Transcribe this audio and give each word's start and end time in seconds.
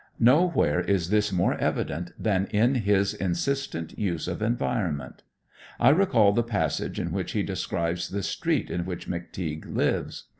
Nowhere 0.19 0.79
is 0.79 1.11
this 1.11 1.31
more 1.31 1.53
evident 1.59 2.11
than 2.17 2.47
in 2.47 2.73
his 2.73 3.13
insistent 3.13 3.99
use 3.99 4.27
of 4.27 4.41
environment. 4.41 5.21
I 5.79 5.89
recall 5.89 6.31
the 6.31 6.41
passage 6.41 6.99
in 6.99 7.11
which 7.11 7.33
he 7.33 7.43
describes 7.43 8.09
the 8.09 8.23
street 8.23 8.71
in 8.71 8.85
which 8.85 9.07
McTeague 9.07 9.75
lives. 9.75 10.23